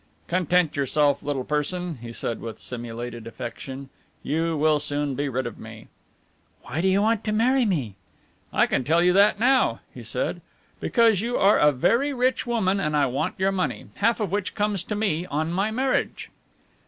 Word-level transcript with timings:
"Content 0.25 0.75
yourself, 0.75 1.21
little 1.21 1.43
person," 1.43 1.99
he 2.01 2.11
said 2.11 2.41
with 2.41 2.57
simulated 2.57 3.27
affection. 3.27 3.89
"You 4.23 4.57
will 4.57 4.79
soon 4.79 5.13
be 5.13 5.29
rid 5.29 5.45
of 5.45 5.59
me." 5.59 5.89
"Why 6.63 6.81
do 6.81 6.87
you 6.87 7.03
want 7.03 7.23
to 7.25 7.31
marry 7.31 7.65
me?" 7.67 7.93
"I 8.51 8.65
can 8.65 8.83
tell 8.83 9.03
you 9.03 9.13
that 9.13 9.39
now," 9.39 9.81
he 9.93 10.01
said: 10.01 10.41
"Because 10.79 11.21
you 11.21 11.37
are 11.37 11.59
a 11.59 11.71
very 11.71 12.13
rich 12.13 12.47
woman 12.47 12.79
and 12.79 12.97
I 12.97 13.05
want 13.05 13.35
your 13.37 13.51
money, 13.51 13.89
half 13.97 14.19
of 14.19 14.31
which 14.31 14.55
comes 14.55 14.81
to 14.85 14.95
me 14.95 15.27
on 15.27 15.53
my 15.53 15.69
marriage." 15.69 16.31